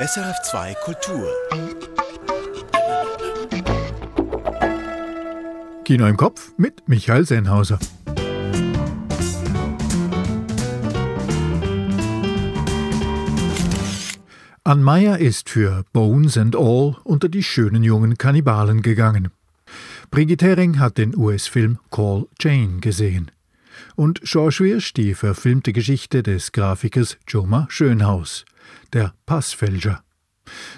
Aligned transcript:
SRF2 0.00 0.74
Kultur. 0.82 1.28
Kino 5.84 6.06
im 6.06 6.16
Kopf 6.16 6.52
mit 6.56 6.88
Michael 6.88 7.26
Sennhauser. 7.26 7.78
Ann 14.64 14.82
Meyer 14.82 15.18
ist 15.18 15.50
für 15.50 15.84
Bones 15.92 16.38
and 16.38 16.56
All 16.56 16.96
unter 17.04 17.28
die 17.28 17.42
schönen 17.42 17.82
jungen 17.82 18.16
Kannibalen 18.16 18.80
gegangen. 18.80 19.28
Brigitte 20.10 20.46
Hering 20.46 20.78
hat 20.78 20.96
den 20.96 21.14
US-Film 21.14 21.78
Call 21.90 22.26
Jane 22.40 22.80
gesehen. 22.80 23.30
Und 23.96 24.22
George 24.22 24.60
Wirsch 24.60 24.94
die 24.94 25.12
verfilmte 25.12 25.74
Geschichte 25.74 26.22
des 26.22 26.52
Grafikers 26.52 27.18
Joma 27.28 27.66
Schönhaus, 27.68 28.46
der 28.92 29.14
Passfälscher. 29.26 30.02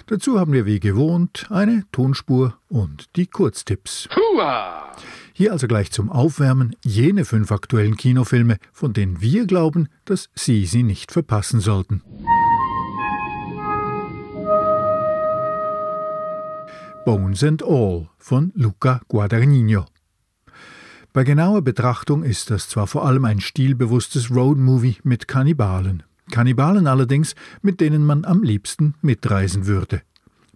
Dazu 0.07 0.39
haben 0.39 0.53
wir 0.53 0.65
wie 0.65 0.79
gewohnt 0.79 1.47
eine 1.49 1.83
Tonspur 1.91 2.57
und 2.67 3.15
die 3.15 3.27
Kurztipps. 3.27 4.07
Hua! 4.15 4.91
Hier 5.33 5.51
also 5.51 5.67
gleich 5.67 5.91
zum 5.91 6.11
Aufwärmen 6.11 6.75
jene 6.85 7.25
fünf 7.25 7.51
aktuellen 7.51 7.97
Kinofilme, 7.97 8.57
von 8.71 8.93
denen 8.93 9.19
wir 9.19 9.47
glauben, 9.47 9.89
dass 10.05 10.29
Sie 10.35 10.65
sie 10.65 10.83
nicht 10.83 11.11
verpassen 11.11 11.59
sollten. 11.59 12.03
Bones 17.05 17.43
and 17.43 17.63
All 17.63 18.09
von 18.17 18.51
Luca 18.55 19.01
Guadagnino. 19.09 19.85
Bei 21.11 21.23
genauer 21.23 21.61
Betrachtung 21.61 22.23
ist 22.23 22.49
das 22.49 22.69
zwar 22.69 22.87
vor 22.87 23.05
allem 23.05 23.25
ein 23.25 23.41
stilbewusstes 23.41 24.31
Roadmovie 24.31 24.97
mit 25.03 25.27
Kannibalen. 25.27 26.03
Kannibalen 26.31 26.87
allerdings, 26.87 27.35
mit 27.61 27.81
denen 27.81 28.05
man 28.05 28.25
am 28.25 28.43
liebsten 28.43 28.95
mitreisen 29.01 29.67
würde. 29.67 30.01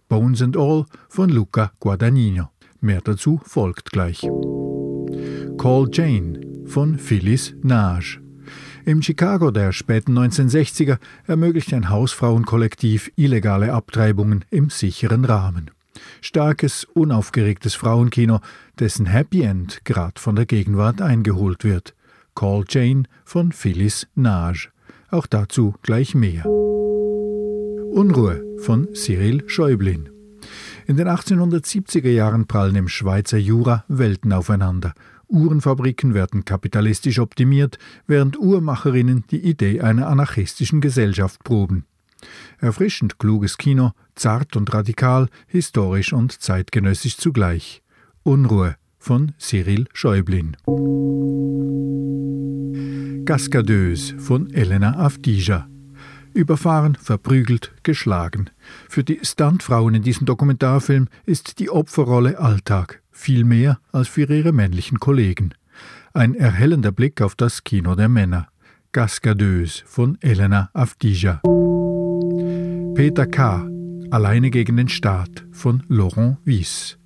Bones 0.08 0.42
and 0.42 0.56
All 0.56 0.86
von 1.08 1.28
Luca 1.30 1.72
Guadagnino. 1.80 2.50
Mehr 2.80 3.00
dazu 3.02 3.40
folgt 3.44 3.90
gleich. 3.92 4.20
Call 5.58 5.88
Jane 5.92 6.40
von 6.66 6.98
Phyllis 6.98 7.54
Nage. 7.62 8.20
Im 8.84 9.02
Chicago 9.02 9.50
der 9.50 9.72
späten 9.72 10.16
1960er 10.16 10.98
ermöglicht 11.26 11.74
ein 11.74 11.90
Hausfrauenkollektiv 11.90 13.10
illegale 13.16 13.72
Abtreibungen 13.72 14.44
im 14.50 14.70
sicheren 14.70 15.24
Rahmen. 15.24 15.70
Starkes, 16.22 16.84
unaufgeregtes 16.84 17.74
Frauenkino, 17.74 18.40
dessen 18.78 19.06
Happy 19.06 19.42
End 19.42 19.84
grad 19.84 20.18
von 20.18 20.36
der 20.36 20.46
Gegenwart 20.46 21.02
eingeholt 21.02 21.64
wird. 21.64 21.94
Call 22.34 22.64
Jane 22.68 23.02
von 23.24 23.52
Phyllis 23.52 24.06
Nage. 24.14 24.70
Auch 25.10 25.26
dazu 25.26 25.74
gleich 25.82 26.14
mehr. 26.14 26.44
Unruhe 26.46 28.44
von 28.58 28.94
Cyril 28.94 29.42
Schäublin. 29.48 30.10
In 30.86 30.96
den 30.98 31.08
1870er 31.08 32.10
Jahren 32.10 32.46
prallen 32.46 32.76
im 32.76 32.88
Schweizer 32.88 33.38
Jura 33.38 33.84
Welten 33.88 34.32
aufeinander. 34.32 34.92
Uhrenfabriken 35.28 36.12
werden 36.14 36.44
kapitalistisch 36.44 37.18
optimiert, 37.18 37.78
während 38.06 38.38
Uhrmacherinnen 38.38 39.24
die 39.30 39.44
Idee 39.44 39.80
einer 39.80 40.08
anarchistischen 40.08 40.80
Gesellschaft 40.80 41.42
proben. 41.42 41.84
Erfrischend 42.58 43.18
kluges 43.18 43.56
Kino, 43.56 43.92
zart 44.14 44.56
und 44.56 44.72
radikal, 44.74 45.28
historisch 45.46 46.12
und 46.12 46.32
zeitgenössisch 46.32 47.16
zugleich. 47.16 47.82
Unruhe 48.24 48.76
von 48.98 49.32
Cyril 49.38 49.86
Schäublin. 49.94 50.56
Cascadeuse 53.28 54.18
von 54.18 54.50
Elena 54.54 54.96
Avdija. 54.96 55.68
Überfahren, 56.32 56.94
verprügelt, 56.94 57.74
geschlagen. 57.82 58.48
Für 58.88 59.04
die 59.04 59.18
Stuntfrauen 59.20 59.96
in 59.96 60.02
diesem 60.02 60.24
Dokumentarfilm 60.24 61.08
ist 61.26 61.58
die 61.58 61.68
Opferrolle 61.68 62.38
Alltag, 62.38 63.02
viel 63.10 63.44
mehr 63.44 63.80
als 63.92 64.08
für 64.08 64.22
ihre 64.22 64.52
männlichen 64.52 64.98
Kollegen. 64.98 65.52
Ein 66.14 66.34
erhellender 66.36 66.90
Blick 66.90 67.20
auf 67.20 67.34
das 67.34 67.64
Kino 67.64 67.94
der 67.96 68.08
Männer. 68.08 68.48
Cascadeuse 68.92 69.82
von 69.84 70.16
Elena 70.22 70.70
Avdija. 70.72 71.42
Peter 72.94 73.26
K. 73.26 73.68
Alleine 74.10 74.48
gegen 74.48 74.78
den 74.78 74.88
Staat 74.88 75.44
von 75.52 75.82
Laurent 75.88 76.38
Wies. 76.46 76.97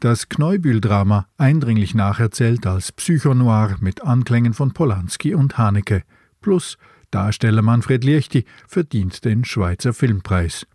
Das 0.00 0.30
Kneubühl-Drama 0.30 1.26
eindringlich 1.36 1.94
nacherzählt 1.94 2.66
als 2.66 2.90
Psychonoir 2.90 3.76
mit 3.80 4.02
Anklängen 4.02 4.54
von 4.54 4.72
Polanski 4.72 5.34
und 5.34 5.58
Haneke. 5.58 6.04
Plus 6.40 6.78
Darsteller 7.10 7.60
Manfred 7.60 8.02
Liechti 8.02 8.46
verdient 8.66 9.26
den 9.26 9.44
Schweizer 9.44 9.92
Filmpreis. 9.92 10.66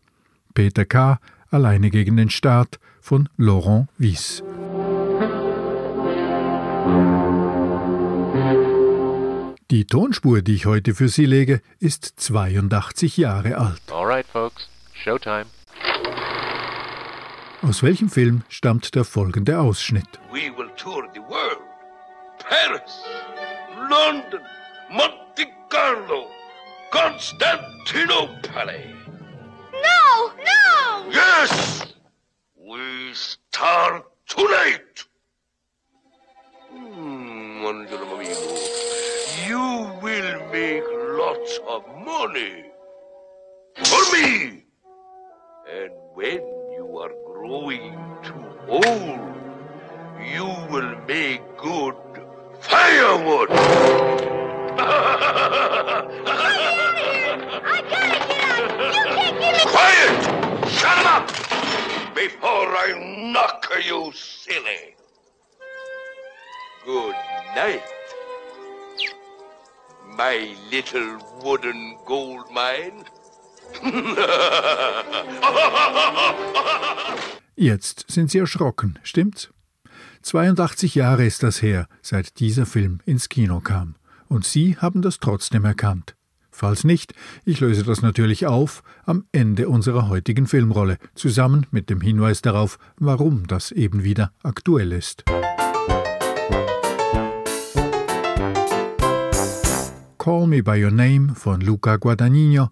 Peter 0.53 0.85
K. 0.85 1.19
Alleine 1.49 1.89
gegen 1.89 2.17
den 2.17 2.29
Staat 2.29 2.79
von 3.01 3.27
Laurent 3.35 3.87
Wies. 3.97 4.43
Die 9.71 9.85
Tonspur, 9.85 10.43
die 10.43 10.53
ich 10.53 10.67
heute 10.67 10.93
für 10.93 11.09
Sie 11.09 11.25
lege, 11.25 11.61
ist 11.79 12.05
82 12.17 13.17
Jahre 13.17 13.57
alt. 13.57 13.81
All 13.91 14.05
right, 14.05 14.27
folks. 14.27 14.69
Showtime. 14.93 15.45
Aus 17.67 17.81
welchem 17.81 18.09
Film 18.11 18.43
stammt 18.47 18.93
der 18.93 19.03
folgende 19.03 19.57
Ausschnitt? 19.59 20.05
We 20.31 20.55
will 20.55 20.69
tour 20.77 21.09
the 21.15 21.19
world. 21.19 21.63
Paris, 22.37 23.01
London, 23.89 24.41
Monte 24.91 25.47
Carlo, 25.69 26.27
Constantinople. 26.91 28.83
No, 29.73 30.31
no! 30.37 31.11
Yes! 31.11 31.95
We 32.55 33.15
start 33.15 34.05
tonight. 34.27 35.07
Hmm, 36.69 37.65
Angelo 37.65 38.15
amigo, 38.15 38.59
you 39.47 39.89
will 40.03 40.39
make 40.51 40.83
lots 41.17 41.59
of 41.67 41.83
money. 42.05 42.65
For 43.83 44.13
me! 44.13 44.65
And 45.67 45.91
when 46.13 46.54
you 46.95 47.01
are 47.01 47.11
growing 47.25 47.97
too 48.23 48.45
old, 48.69 48.83
you 50.33 50.45
will 50.71 50.95
make 51.05 51.41
good 51.57 51.95
firewood. 52.61 53.49
I 53.51 53.61
gotta 57.91 58.21
get 58.23 58.39
out! 58.47 58.61
You 58.61 58.79
can't 58.79 59.09
give 59.11 59.35
me... 59.41 59.49
Quiet! 59.73 60.19
Shut 60.69 60.97
him 60.97 61.07
up! 61.07 61.27
Before 62.15 62.69
I 62.77 62.87
knock 63.33 63.67
you 63.85 64.11
silly. 64.13 64.95
Good 66.85 67.15
night. 67.55 67.83
My 70.15 70.55
little 70.71 71.19
wooden 71.43 71.97
gold 72.05 72.49
mine. 72.51 73.03
Jetzt 77.55 78.05
sind 78.09 78.29
Sie 78.31 78.39
erschrocken, 78.39 78.99
stimmt's? 79.03 79.49
82 80.23 80.95
Jahre 80.95 81.25
ist 81.25 81.43
das 81.43 81.61
her, 81.61 81.87
seit 82.01 82.39
dieser 82.39 82.65
Film 82.65 82.99
ins 83.05 83.29
Kino 83.29 83.59
kam. 83.59 83.95
Und 84.27 84.45
Sie 84.45 84.75
haben 84.77 85.01
das 85.01 85.19
trotzdem 85.19 85.65
erkannt. 85.65 86.15
Falls 86.51 86.83
nicht, 86.83 87.13
ich 87.43 87.59
löse 87.59 87.83
das 87.83 88.01
natürlich 88.01 88.47
auf 88.47 88.81
am 89.03 89.25
Ende 89.31 89.67
unserer 89.67 90.07
heutigen 90.07 90.47
Filmrolle, 90.47 90.97
zusammen 91.13 91.65
mit 91.69 91.89
dem 91.89 92.01
Hinweis 92.01 92.41
darauf, 92.41 92.79
warum 92.97 93.45
das 93.45 93.71
eben 93.71 94.03
wieder 94.03 94.31
aktuell 94.41 94.91
ist. 94.91 95.25
Call 100.17 100.47
Me 100.47 100.63
By 100.63 100.83
Your 100.83 100.91
Name 100.91 101.35
von 101.35 101.61
Luca 101.61 101.97
Guadagnino 101.97 102.69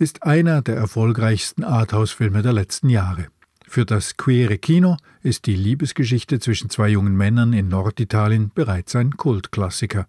ist 0.00 0.22
einer 0.22 0.62
der 0.62 0.76
erfolgreichsten 0.76 1.62
Arthouse-Filme 1.62 2.40
der 2.40 2.54
letzten 2.54 2.88
Jahre. 2.88 3.26
Für 3.68 3.84
das 3.84 4.16
queere 4.16 4.56
Kino 4.56 4.96
ist 5.22 5.44
die 5.44 5.54
Liebesgeschichte 5.54 6.40
zwischen 6.40 6.70
zwei 6.70 6.88
jungen 6.88 7.14
Männern 7.14 7.52
in 7.52 7.68
Norditalien 7.68 8.50
bereits 8.54 8.96
ein 8.96 9.18
Kultklassiker. 9.18 10.06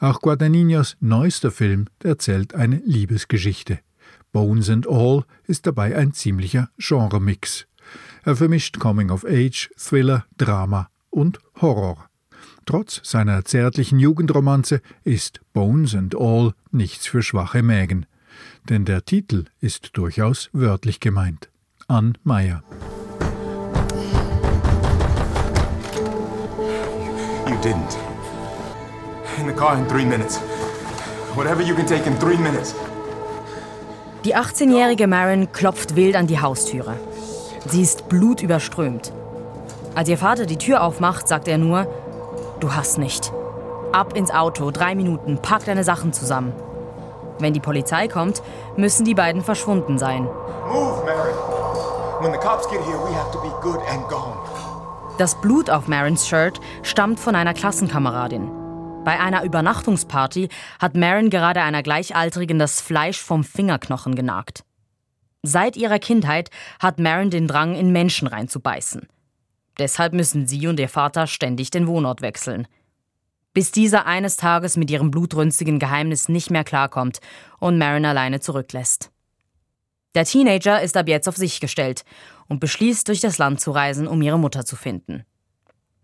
Auch 0.00 0.20
Guadagninos 0.20 0.96
neuester 0.98 1.52
Film 1.52 1.86
erzählt 2.02 2.56
eine 2.56 2.82
Liebesgeschichte. 2.84 3.78
Bones 4.32 4.68
and 4.68 4.88
All 4.88 5.24
ist 5.46 5.68
dabei 5.68 5.96
ein 5.96 6.12
ziemlicher 6.12 6.68
Genremix. 6.76 7.68
Er 8.24 8.34
vermischt 8.34 8.80
Coming 8.80 9.10
of 9.10 9.24
Age, 9.24 9.70
Thriller, 9.78 10.26
Drama 10.36 10.90
und 11.10 11.38
Horror. 11.60 12.10
Trotz 12.66 13.00
seiner 13.04 13.44
zärtlichen 13.44 14.00
Jugendromanze 14.00 14.80
ist 15.04 15.40
Bones 15.52 15.94
and 15.94 16.16
All 16.16 16.54
nichts 16.72 17.06
für 17.06 17.22
schwache 17.22 17.62
Mägen. 17.62 18.06
Denn 18.68 18.84
der 18.84 19.04
Titel 19.04 19.44
ist 19.60 19.96
durchaus 19.96 20.50
wörtlich 20.52 21.00
gemeint. 21.00 21.48
Ann 21.88 22.18
Meyer. 22.24 22.62
You 27.46 27.54
didn't. 27.62 27.96
In 29.38 29.46
the 29.46 29.52
car 29.52 29.78
in 29.78 29.86
three 29.88 30.04
minutes. 30.04 30.40
Whatever 31.34 31.62
you 31.62 31.74
can 31.74 31.86
take 31.86 32.06
in 32.06 32.18
three 32.18 32.36
minutes. 32.36 32.74
Die 34.24 34.34
18-jährige 34.34 35.06
Marin 35.06 35.52
klopft 35.52 35.94
wild 35.94 36.16
an 36.16 36.26
die 36.26 36.40
Haustüre. 36.40 36.96
Sie 37.66 37.82
ist 37.82 38.08
blutüberströmt. 38.08 39.12
Als 39.94 40.08
ihr 40.08 40.18
Vater 40.18 40.46
die 40.46 40.58
Tür 40.58 40.82
aufmacht, 40.82 41.28
sagt 41.28 41.46
er 41.46 41.58
nur, 41.58 41.86
du 42.58 42.74
hast 42.74 42.98
nicht. 42.98 43.32
Ab 43.92 44.16
ins 44.16 44.30
Auto, 44.30 44.70
drei 44.70 44.94
Minuten, 44.94 45.38
pack 45.40 45.64
deine 45.64 45.84
Sachen 45.84 46.12
zusammen. 46.12 46.52
Wenn 47.38 47.52
die 47.52 47.60
Polizei 47.60 48.08
kommt, 48.08 48.42
müssen 48.76 49.04
die 49.04 49.14
beiden 49.14 49.42
verschwunden 49.42 49.98
sein. 49.98 50.24
Move, 50.24 51.04
Mary. 51.04 51.34
When 52.20 52.32
the 52.32 52.38
cops 52.38 52.66
get 52.68 52.80
here, 52.84 52.98
we 52.98 53.14
have 53.14 53.30
to 53.32 53.40
be 53.40 53.50
good 53.60 53.80
and 53.90 54.08
gone. 54.08 54.36
Das 55.18 55.34
Blut 55.40 55.70
auf 55.70 55.88
Marins 55.88 56.26
Shirt 56.26 56.60
stammt 56.82 57.20
von 57.20 57.34
einer 57.34 57.54
Klassenkameradin. 57.54 58.50
Bei 59.04 59.20
einer 59.20 59.44
Übernachtungsparty 59.44 60.48
hat 60.78 60.96
Marin 60.96 61.30
gerade 61.30 61.62
einer 61.62 61.82
Gleichaltrigen 61.82 62.58
das 62.58 62.80
Fleisch 62.80 63.20
vom 63.20 63.44
Fingerknochen 63.44 64.14
genagt. 64.14 64.64
Seit 65.42 65.76
ihrer 65.76 66.00
Kindheit 66.00 66.50
hat 66.80 66.98
Marin 66.98 67.30
den 67.30 67.46
Drang, 67.46 67.76
in 67.76 67.92
Menschen 67.92 68.26
reinzubeißen. 68.26 69.06
Deshalb 69.78 70.12
müssen 70.12 70.46
sie 70.46 70.66
und 70.66 70.80
ihr 70.80 70.88
Vater 70.88 71.26
ständig 71.26 71.70
den 71.70 71.86
Wohnort 71.86 72.20
wechseln. 72.20 72.66
Bis 73.56 73.70
dieser 73.70 74.04
eines 74.04 74.36
Tages 74.36 74.76
mit 74.76 74.90
ihrem 74.90 75.10
blutrünstigen 75.10 75.78
Geheimnis 75.78 76.28
nicht 76.28 76.50
mehr 76.50 76.62
klarkommt 76.62 77.20
und 77.58 77.78
Marin 77.78 78.04
alleine 78.04 78.38
zurücklässt. 78.38 79.10
Der 80.14 80.26
Teenager 80.26 80.82
ist 80.82 80.94
ab 80.94 81.08
jetzt 81.08 81.26
auf 81.26 81.38
sich 81.38 81.58
gestellt 81.58 82.04
und 82.48 82.60
beschließt, 82.60 83.08
durch 83.08 83.20
das 83.22 83.38
Land 83.38 83.62
zu 83.62 83.70
reisen, 83.70 84.08
um 84.08 84.20
ihre 84.20 84.38
Mutter 84.38 84.66
zu 84.66 84.76
finden. 84.76 85.24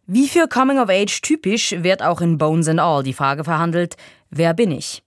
Wie 0.06 0.28
für 0.28 0.48
Coming 0.48 0.78
of 0.78 0.88
Age 0.88 1.20
typisch 1.20 1.74
wird 1.76 2.02
auch 2.02 2.22
in 2.22 2.38
Bones 2.38 2.68
and 2.68 2.80
All 2.80 3.02
die 3.02 3.12
Frage 3.12 3.44
verhandelt, 3.44 3.96
wer 4.30 4.54
bin 4.54 4.70
ich? 4.70 5.02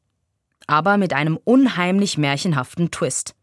Aber 0.68 0.98
mit 0.98 1.14
einem 1.14 1.40
unheimlich 1.46 2.20
märchenhaften 2.20 2.92
Twist. 2.92 3.34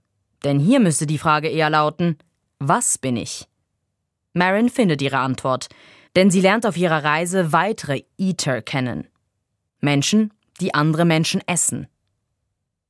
Denn 0.45 0.61
hier 0.61 0.79
müsste 0.79 1.09
die 1.09 1.19
Frage 1.19 1.49
eher 1.49 1.71
lauten, 1.71 2.19
was 2.61 2.99
bin 2.99 3.17
ich? 3.17 3.49
Marin 4.33 4.69
findet 4.69 5.03
ihre 5.03 5.19
Antwort, 5.19 5.71
denn 6.17 6.31
sie 6.31 6.41
lernt 6.41 6.67
auf 6.67 6.77
ihrer 6.77 7.05
Reise 7.05 7.53
weitere 7.53 8.03
Eater 8.19 8.63
kennen. 8.63 9.09
Menschen, 9.81 10.33
die 10.61 10.75
andere 10.75 11.05
Menschen 11.05 11.43
essen. 11.47 11.87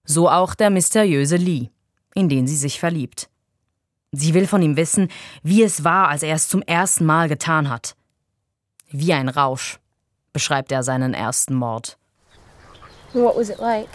So 0.04 0.28
auch 0.28 0.54
der 0.54 0.70
mysteriöse 0.70 1.36
Lee, 1.36 1.70
in 2.14 2.28
den 2.28 2.46
sie 2.46 2.56
sich 2.56 2.80
verliebt. 2.80 3.28
Sie 4.10 4.34
will 4.34 4.46
von 4.46 4.60
ihm 4.60 4.76
wissen, 4.76 5.08
wie 5.42 5.62
es 5.62 5.84
war, 5.84 6.08
als 6.08 6.22
er 6.22 6.34
es 6.34 6.48
zum 6.48 6.62
ersten 6.62 7.06
Mal 7.06 7.28
getan 7.28 7.70
hat. 7.70 7.96
Wie 8.90 9.12
ein 9.12 9.28
Rausch, 9.28 9.78
beschreibt 10.32 10.70
er 10.70 10.82
seinen 10.82 11.14
ersten 11.14 11.54
Mord. 11.54 11.96
What 13.14 13.36
was 13.36 13.48
it 13.48 13.58
like? 13.58 13.88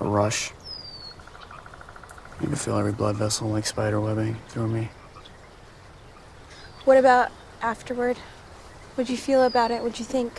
A 0.00 0.04
rush. 0.04 0.52
You 2.40 2.48
could 2.48 2.58
feel 2.58 2.78
every 2.78 2.92
blood 2.92 3.16
vessel 3.16 3.48
like 3.48 3.66
spider 3.66 4.00
webbing 4.00 4.36
through 4.48 4.68
me. 4.68 4.88
What 6.84 6.98
about 6.98 7.32
afterward? 7.62 8.16
What'd 8.96 9.10
you 9.10 9.16
feel 9.16 9.42
about 9.42 9.72
it? 9.72 9.82
What'd 9.82 9.98
you 9.98 10.04
think? 10.04 10.32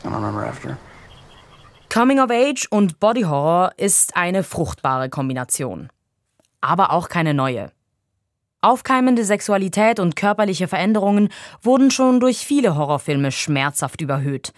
I 0.00 0.08
don't 0.08 0.14
remember 0.14 0.44
after. 0.44 0.76
Coming 1.88 2.18
of 2.18 2.30
Age 2.30 2.66
und 2.70 2.98
Body 3.00 3.22
Horror 3.22 3.72
ist 3.76 4.16
eine 4.16 4.42
fruchtbare 4.42 5.08
Kombination. 5.08 5.88
Aber 6.60 6.92
auch 6.92 7.08
keine 7.08 7.32
neue. 7.32 7.70
Aufkeimende 8.60 9.24
Sexualität 9.24 10.00
und 10.00 10.16
körperliche 10.16 10.66
Veränderungen 10.66 11.28
wurden 11.62 11.92
schon 11.92 12.18
durch 12.18 12.38
viele 12.38 12.74
Horrorfilme 12.74 13.30
schmerzhaft 13.30 14.00
überhöht. 14.00 14.52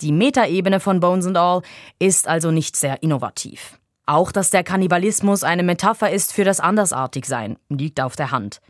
Die 0.00 0.10
Metaebene 0.10 0.80
von 0.80 0.98
Bones 0.98 1.26
and 1.26 1.36
All 1.36 1.62
ist 2.00 2.26
also 2.26 2.50
nicht 2.50 2.74
sehr 2.74 3.02
innovativ. 3.04 3.78
Auch, 4.04 4.32
dass 4.32 4.50
der 4.50 4.64
Kannibalismus 4.64 5.44
eine 5.44 5.62
Metapher 5.62 6.10
ist 6.10 6.32
für 6.32 6.42
das 6.42 6.58
Andersartigsein, 6.58 7.56
liegt 7.68 8.00
auf 8.00 8.16
der 8.16 8.32
Hand. 8.32 8.60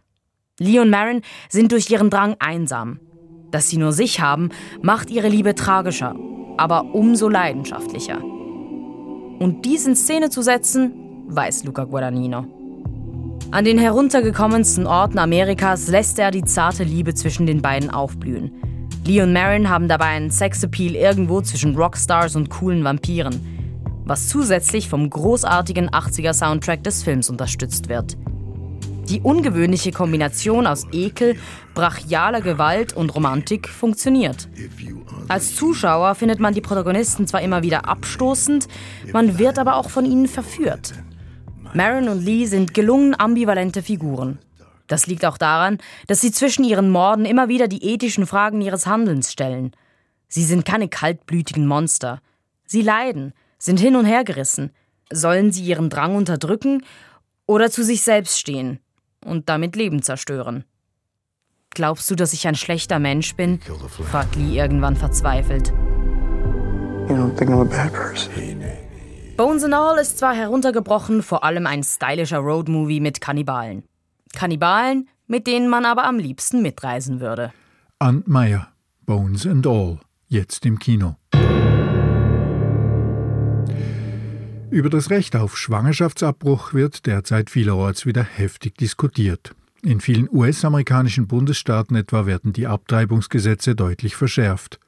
Lee 0.61 0.79
und 0.79 0.91
Marin 0.91 1.23
sind 1.49 1.73
durch 1.73 1.91
ihren 1.91 2.11
Drang 2.11 2.37
einsam. 2.39 3.01
Dass 3.51 3.71
sie 3.71 3.79
nur 3.79 3.93
sich 3.93 4.21
haben, 4.21 4.51
macht 4.83 5.11
ihre 5.11 5.29
Liebe 5.29 5.55
tragischer, 5.55 6.15
aber 6.59 6.95
umso 6.95 7.31
leidenschaftlicher. 7.31 8.23
Und 8.23 9.63
dies 9.65 9.87
in 9.87 9.97
Szene 9.97 10.29
zu 10.29 10.43
setzen, 10.43 10.93
weiß 11.29 11.65
Luca 11.65 11.85
Guadagnino. 11.85 12.45
An 13.51 13.65
den 13.65 13.79
heruntergekommensten 13.79 14.87
Orten 14.87 15.19
Amerikas 15.19 15.89
lässt 15.89 16.19
er 16.19 16.31
die 16.31 16.45
zarte 16.45 16.85
Liebe 16.85 17.15
zwischen 17.15 17.47
den 17.47 17.63
beiden 17.63 17.89
aufblühen. 17.89 18.53
Lee 19.07 19.23
und 19.23 19.33
Marin 19.33 19.71
haben 19.71 19.89
dabei 19.89 20.09
einen 20.09 20.31
Sexappeal 20.31 20.95
irgendwo 20.95 21.41
zwischen 21.41 21.75
Rockstars 21.75 22.37
und 22.37 22.51
coolen 22.51 22.85
Vampiren, 22.85 23.41
was 24.05 24.29
zusätzlich 24.29 24.91
vom 24.91 25.09
großartigen 25.09 25.89
80er-Soundtrack 25.89 26.85
des 26.85 27.03
Films 27.03 27.31
unterstützt 27.31 27.89
wird. 27.89 28.19
Die 29.11 29.23
ungewöhnliche 29.23 29.91
Kombination 29.91 30.69
aus 30.69 30.87
Ekel, 30.93 31.35
brachialer 31.75 32.41
Gewalt 32.41 32.93
und 32.93 33.13
Romantik 33.13 33.69
funktioniert. 33.69 34.49
Als 35.27 35.57
Zuschauer 35.57 36.15
findet 36.15 36.39
man 36.39 36.55
die 36.55 36.61
Protagonisten 36.61 37.27
zwar 37.27 37.43
immer 37.43 37.65
wieder 37.65 37.89
abstoßend, 37.89 38.69
man 39.13 39.37
wird 39.37 39.59
aber 39.59 39.75
auch 39.75 39.91
von 39.91 40.05
ihnen 40.05 40.29
verführt. 40.29 40.93
Marin 41.75 42.09
und 42.09 42.25
Lee 42.25 42.47
sind 42.47 42.73
gelungen 42.73 43.19
ambivalente 43.19 43.83
Figuren. 43.83 44.39
Das 44.87 45.09
liegt 45.09 45.25
auch 45.25 45.39
daran, 45.39 45.79
dass 46.07 46.21
sie 46.21 46.31
zwischen 46.31 46.63
ihren 46.63 46.89
Morden 46.89 47.25
immer 47.25 47.49
wieder 47.49 47.67
die 47.67 47.83
ethischen 47.83 48.29
Fragen 48.29 48.61
ihres 48.61 48.87
Handelns 48.87 49.33
stellen. 49.33 49.73
Sie 50.29 50.45
sind 50.45 50.65
keine 50.65 50.87
kaltblütigen 50.87 51.67
Monster. 51.67 52.21
Sie 52.65 52.83
leiden, 52.83 53.33
sind 53.59 53.81
hin 53.81 53.97
und 53.97 54.05
her 54.05 54.23
gerissen. 54.23 54.71
Sollen 55.13 55.51
sie 55.51 55.65
ihren 55.65 55.91
Drang 55.91 56.15
unterdrücken 56.15 56.85
oder 57.47 57.73
zu 57.73 57.83
sich 57.83 58.03
selbst 58.03 58.39
stehen 58.39 58.79
und 59.25 59.49
damit 59.49 59.77
Leben 59.77 60.03
zerstören? 60.03 60.65
Glaubst 61.71 62.11
du, 62.11 62.17
dass 62.17 62.33
ich 62.33 62.47
ein 62.49 62.57
schlechter 62.57 62.99
Mensch 62.99 63.37
bin? 63.37 63.61
fragt 64.11 64.37
Lee 64.37 64.59
irgendwann 64.59 64.97
verzweifelt. 64.97 65.73
Bones 69.37 69.65
and 69.65 69.75
All 69.75 69.99
ist 69.99 70.19
zwar 70.19 70.35
heruntergebrochen, 70.35 71.23
vor 71.23 71.45
allem 71.45 71.67
ein 71.67 71.83
stylischer 71.83 72.39
Roadmovie 72.39 73.01
mit 73.01 73.21
Kannibalen. 73.21 73.85
Kannibalen, 74.35 75.09
mit 75.27 75.47
denen 75.47 75.69
man 75.69 75.87
aber 75.87 76.05
am 76.05 76.19
liebsten 76.19 76.61
mitreisen 76.63 77.21
würde. 77.21 77.53
Ann 77.99 78.23
Meyer, 78.27 78.69
Bones 79.07 79.47
and 79.47 79.67
All, 79.67 79.99
jetzt 80.29 80.67
im 80.67 80.79
Kino. 80.79 81.17
Über 84.71 84.89
das 84.89 85.11
Recht 85.11 85.35
auf 85.35 85.59
Schwangerschaftsabbruch 85.59 86.75
wird 86.75 87.07
derzeit 87.07 87.51
vielerorts 87.51 88.07
wieder 88.07 88.23
heftig 88.23 88.77
diskutiert. 88.79 89.53
In 89.83 90.01
vielen 90.01 90.29
US-amerikanischen 90.31 91.27
Bundesstaaten 91.27 91.97
etwa 91.97 92.25
werden 92.25 92.53
die 92.53 92.69
Abtreibungsgesetze 92.69 93.75
deutlich 93.75 94.15
verschärft. 94.15 94.79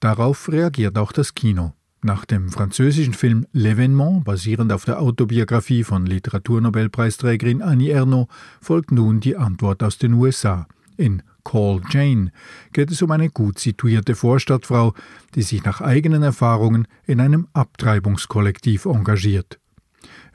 Darauf 0.00 0.48
reagiert 0.50 0.96
auch 0.96 1.12
das 1.12 1.34
Kino. 1.34 1.74
Nach 2.00 2.24
dem 2.24 2.48
französischen 2.48 3.12
Film 3.12 3.46
L'Événement, 3.54 4.24
basierend 4.24 4.72
auf 4.72 4.86
der 4.86 5.02
Autobiografie 5.02 5.84
von 5.84 6.06
Literaturnobelpreisträgerin 6.06 7.60
Annie 7.60 7.92
Ernaux, 7.92 8.32
folgt 8.62 8.92
nun 8.92 9.20
die 9.20 9.36
Antwort 9.36 9.82
aus 9.82 9.98
den 9.98 10.14
USA. 10.14 10.66
In 10.96 11.22
Call 11.48 11.80
Jane 11.88 12.30
geht 12.74 12.90
es 12.90 13.00
um 13.00 13.10
eine 13.10 13.30
gut 13.30 13.58
situierte 13.58 14.14
Vorstadtfrau, 14.14 14.92
die 15.34 15.42
sich 15.42 15.64
nach 15.64 15.80
eigenen 15.80 16.22
Erfahrungen 16.22 16.86
in 17.06 17.20
einem 17.20 17.48
Abtreibungskollektiv 17.54 18.84
engagiert. 18.84 19.58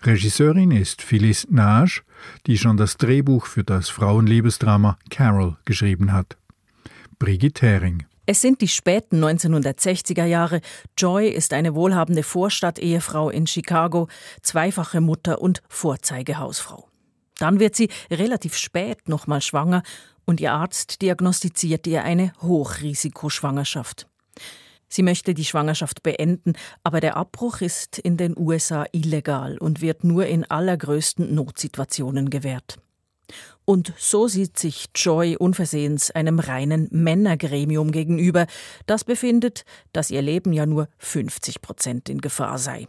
Regisseurin 0.02 0.72
ist 0.72 1.04
Phyllis 1.04 1.48
Nage, 1.52 2.02
die 2.48 2.58
schon 2.58 2.78
das 2.78 2.98
Drehbuch 2.98 3.46
für 3.46 3.64
das 3.64 3.90
Frauenliebesdrama 3.90 4.98
Carol 5.12 5.58
geschrieben 5.66 6.14
hat. 6.14 6.36
Brigitte 7.20 7.68
Hering. 7.68 8.06
Es 8.26 8.42
sind 8.42 8.62
die 8.62 8.68
späten 8.68 9.24
1960er 9.24 10.26
Jahre. 10.26 10.62
Joy 10.98 11.28
ist 11.28 11.54
eine 11.54 11.76
wohlhabende 11.76 12.24
Vorstadt-Ehefrau 12.24 13.30
in 13.30 13.46
Chicago, 13.46 14.08
zweifache 14.42 15.00
Mutter 15.00 15.42
und 15.42 15.62
Vorzeigehausfrau. 15.70 16.88
Dann 17.38 17.60
wird 17.60 17.76
sie 17.76 17.90
relativ 18.10 18.56
spät 18.56 19.10
nochmal 19.10 19.42
schwanger 19.42 19.84
und 20.26 20.42
ihr 20.42 20.54
Arzt 20.54 21.02
diagnostiziert 21.02 21.88
ihr 21.88 22.04
eine 22.04 22.34
Hochrisikoschwangerschaft. 22.42 24.08
Sie 24.94 25.02
möchte 25.02 25.34
die 25.34 25.46
Schwangerschaft 25.46 26.04
beenden, 26.04 26.54
aber 26.84 27.00
der 27.00 27.18
Abbruch 27.18 27.62
ist 27.62 27.98
in 27.98 28.16
den 28.16 28.38
USA 28.38 28.86
illegal 28.92 29.58
und 29.58 29.82
wird 29.82 30.04
nur 30.04 30.28
in 30.28 30.44
allergrößten 30.44 31.34
Notsituationen 31.34 32.30
gewährt. 32.30 32.78
Und 33.66 33.94
so 33.98 34.28
sieht 34.28 34.60
sich 34.60 34.90
Joy 34.94 35.36
unversehens 35.36 36.12
einem 36.12 36.40
reinen 36.40 36.90
Männergremium 36.92 37.92
gegenüber, 37.92 38.46
das 38.86 39.04
befindet, 39.04 39.66
dass 39.94 40.12
ihr 40.12 40.22
Leben 40.22 40.54
ja 40.54 40.66
nur 40.66 40.90
50 41.00 41.62
Prozent 41.62 42.10
in 42.10 42.22
Gefahr 42.22 42.60
sei. 42.60 42.88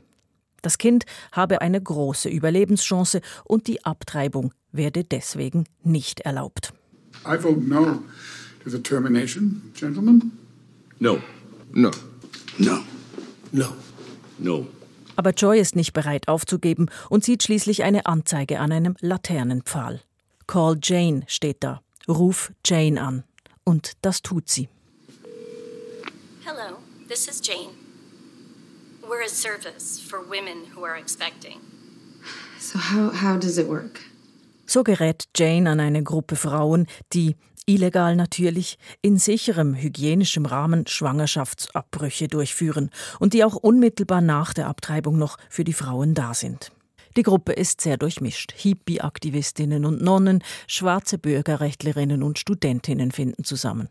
Das 0.60 0.78
Kind 0.78 1.04
habe 1.32 1.60
eine 1.60 1.80
große 1.80 2.28
Überlebenschance 2.28 3.20
und 3.44 3.66
die 3.66 3.84
Abtreibung 3.84 4.52
werde 4.72 5.04
deswegen 5.04 5.64
nicht 5.82 6.20
erlaubt. 6.20 6.74
I 7.26 7.36
vote 7.36 7.62
no 7.62 8.02
to 8.62 8.70
the 8.70 8.78
termination. 8.78 9.72
Gentlemen? 9.74 10.32
No. 11.00 11.20
No. 11.72 11.90
No. 12.58 12.84
No. 14.38 14.66
Aber 15.16 15.30
Joy 15.30 15.60
ist 15.60 15.76
nicht 15.76 15.92
bereit 15.92 16.28
aufzugeben 16.28 16.90
und 17.08 17.24
sieht 17.24 17.42
schließlich 17.42 17.84
eine 17.84 18.06
Anzeige 18.06 18.58
an 18.58 18.72
einem 18.72 18.96
Laternenpfahl. 19.00 20.00
Call 20.46 20.78
Jane 20.82 21.22
steht 21.28 21.62
da. 21.62 21.80
Ruf 22.08 22.52
Jane 22.66 23.00
an. 23.00 23.24
Und 23.64 23.92
das 24.02 24.22
tut 24.22 24.48
sie. 24.48 24.68
Hello, 26.44 26.78
this 27.08 27.28
is 27.28 27.40
Jane. 27.40 27.70
We're 29.02 29.24
a 29.24 29.28
service 29.28 30.00
for 30.00 30.20
women 30.20 30.66
who 30.74 30.84
are 30.84 30.98
expecting. 30.98 31.60
So 32.58 32.78
how 32.78 33.10
how 33.10 33.38
does 33.38 33.58
it 33.58 33.68
work? 33.68 34.00
So 34.66 34.82
gerät 34.82 35.24
Jane 35.36 35.70
an 35.70 35.80
eine 35.80 36.02
Gruppe 36.02 36.36
Frauen, 36.36 36.86
die 37.12 37.36
illegal 37.66 38.16
natürlich, 38.16 38.78
in 39.02 39.18
sicherem 39.18 39.74
hygienischem 39.74 40.46
Rahmen 40.46 40.86
Schwangerschaftsabbrüche 40.86 42.28
durchführen 42.28 42.90
und 43.20 43.32
die 43.32 43.44
auch 43.44 43.56
unmittelbar 43.56 44.20
nach 44.20 44.54
der 44.54 44.68
Abtreibung 44.68 45.18
noch 45.18 45.38
für 45.48 45.64
die 45.64 45.72
Frauen 45.72 46.14
da 46.14 46.34
sind. 46.34 46.72
Die 47.16 47.22
Gruppe 47.22 47.52
ist 47.52 47.80
sehr 47.80 47.96
durchmischt. 47.96 48.52
Hippie-Aktivistinnen 48.56 49.84
und 49.84 50.02
Nonnen, 50.02 50.42
schwarze 50.66 51.16
Bürgerrechtlerinnen 51.16 52.22
und 52.22 52.38
Studentinnen 52.38 53.12
finden 53.12 53.44
zusammen. 53.44 53.88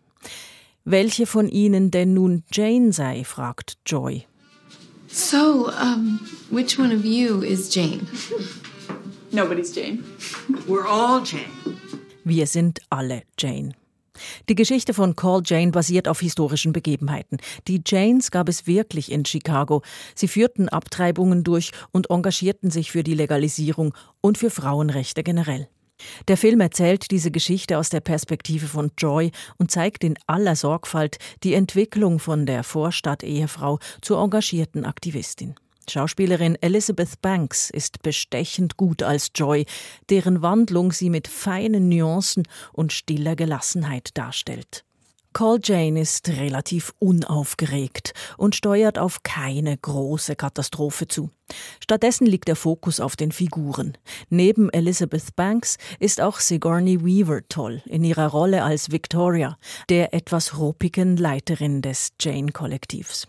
Welche 0.83 1.25
von 1.25 1.47
ihnen 1.47 1.91
denn 1.91 2.13
nun 2.13 2.43
Jane 2.51 2.91
sei, 2.91 3.23
fragt 3.23 3.77
Joy. 3.85 4.25
So, 5.07 5.69
um, 5.69 6.19
which 6.49 6.77
one 6.77 6.93
of 6.93 7.05
you 7.05 7.41
is 7.41 7.73
Jane? 7.73 8.01
Nobody's 9.33 9.75
Jane. 9.75 10.03
We're 10.67 10.85
all 10.85 11.23
Jane. 11.25 11.77
Wir 12.23 12.45
sind 12.45 12.81
alle 12.91 13.23
Jane. 13.39 13.73
Die 14.47 14.53
Geschichte 14.53 14.93
von 14.93 15.15
Call 15.15 15.41
Jane 15.43 15.71
basiert 15.71 16.07
auf 16.07 16.19
historischen 16.19 16.71
Begebenheiten. 16.71 17.39
Die 17.67 17.81
Janes 17.83 18.29
gab 18.29 18.47
es 18.47 18.67
wirklich 18.67 19.11
in 19.11 19.25
Chicago. 19.25 19.81
Sie 20.13 20.27
führten 20.27 20.69
Abtreibungen 20.69 21.43
durch 21.43 21.71
und 21.91 22.11
engagierten 22.11 22.69
sich 22.69 22.91
für 22.91 23.01
die 23.01 23.15
Legalisierung 23.15 23.95
und 24.21 24.37
für 24.37 24.51
Frauenrechte 24.51 25.23
generell. 25.23 25.67
Der 26.27 26.37
Film 26.37 26.61
erzählt 26.61 27.09
diese 27.09 27.31
Geschichte 27.31 27.79
aus 27.79 27.89
der 27.89 28.01
Perspektive 28.01 28.67
von 28.67 28.91
Joy 28.99 29.31
und 29.57 29.71
zeigt 29.71 30.03
in 30.03 30.15
aller 30.27 30.55
Sorgfalt 30.55 31.17
die 31.43 31.55
Entwicklung 31.55 32.19
von 32.19 32.45
der 32.45 32.63
Vorstadt-Ehefrau 32.63 33.79
zur 34.01 34.21
engagierten 34.21 34.85
Aktivistin. 34.85 35.55
Schauspielerin 35.89 36.57
Elizabeth 36.61 37.21
Banks 37.21 37.69
ist 37.69 38.01
bestechend 38.01 38.77
gut 38.77 39.03
als 39.03 39.31
Joy, 39.35 39.65
deren 40.09 40.41
Wandlung 40.41 40.91
sie 40.91 41.09
mit 41.09 41.27
feinen 41.27 41.89
Nuancen 41.89 42.47
und 42.71 42.93
stiller 42.93 43.35
Gelassenheit 43.35 44.09
darstellt. 44.15 44.83
Call 45.33 45.59
Jane 45.61 45.99
ist 45.99 46.29
relativ 46.29 46.93
unaufgeregt 46.99 48.13
und 48.37 48.55
steuert 48.55 48.99
auf 48.99 49.23
keine 49.23 49.75
große 49.75 50.35
Katastrophe 50.35 51.07
zu. 51.07 51.31
Stattdessen 51.79 52.27
liegt 52.27 52.47
der 52.47 52.55
Fokus 52.55 52.99
auf 52.99 53.15
den 53.15 53.31
Figuren. 53.31 53.97
Neben 54.29 54.69
Elizabeth 54.69 55.35
Banks 55.35 55.77
ist 55.99 56.21
auch 56.21 56.39
Sigourney 56.39 57.03
Weaver 57.03 57.41
toll 57.49 57.81
in 57.85 58.03
ihrer 58.03 58.27
Rolle 58.27 58.63
als 58.63 58.91
Victoria, 58.91 59.57
der 59.89 60.13
etwas 60.13 60.57
ruppigen 60.57 61.17
Leiterin 61.17 61.81
des 61.81 62.13
Jane-Kollektivs. 62.19 63.27